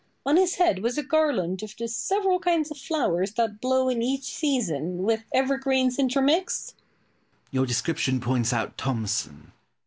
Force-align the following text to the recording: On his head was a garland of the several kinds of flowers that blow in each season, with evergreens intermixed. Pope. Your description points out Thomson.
On 0.25 0.35
his 0.35 0.55
head 0.55 0.79
was 0.79 0.97
a 0.97 1.03
garland 1.03 1.61
of 1.61 1.75
the 1.77 1.87
several 1.87 2.39
kinds 2.39 2.71
of 2.71 2.77
flowers 2.79 3.33
that 3.33 3.61
blow 3.61 3.87
in 3.87 4.01
each 4.01 4.23
season, 4.23 5.03
with 5.03 5.23
evergreens 5.31 5.99
intermixed. 5.99 6.73
Pope. 6.75 7.47
Your 7.51 7.65
description 7.67 8.19
points 8.19 8.51
out 8.51 8.79
Thomson. 8.79 9.51